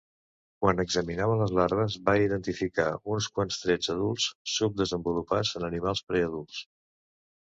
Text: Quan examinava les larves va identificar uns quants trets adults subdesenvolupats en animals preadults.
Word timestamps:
Quan 0.63 0.79
examinava 0.83 1.35
les 1.41 1.51
larves 1.57 1.97
va 2.07 2.15
identificar 2.23 2.87
uns 3.17 3.27
quants 3.35 3.61
trets 3.67 3.91
adults 3.95 4.27
subdesenvolupats 4.55 5.53
en 5.61 5.69
animals 5.73 6.03
preadults. 6.13 6.65